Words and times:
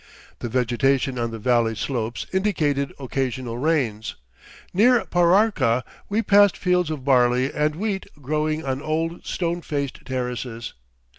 The 0.39 0.49
vegetation 0.49 1.19
on 1.19 1.29
the 1.29 1.37
valley 1.37 1.75
slopes 1.75 2.25
indicated 2.33 2.91
occasional 2.97 3.59
rains. 3.59 4.15
Near 4.73 5.05
Pararca 5.05 5.83
we 6.09 6.23
passed 6.23 6.57
fields 6.57 6.89
of 6.89 7.05
barley 7.05 7.53
and 7.53 7.75
wheat 7.75 8.07
growing 8.19 8.65
on 8.65 8.81
old 8.81 9.27
stone 9.27 9.61
faced 9.61 10.03
terraces. 10.03 10.73